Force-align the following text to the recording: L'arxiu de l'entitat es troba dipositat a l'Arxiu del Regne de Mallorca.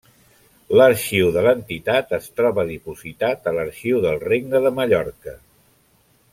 L'arxiu 0.79 1.27
de 1.35 1.43
l'entitat 1.47 2.15
es 2.19 2.31
troba 2.39 2.65
dipositat 2.71 3.47
a 3.51 3.55
l'Arxiu 3.59 4.03
del 4.07 4.21
Regne 4.27 4.63
de 4.67 4.73
Mallorca. 4.81 5.39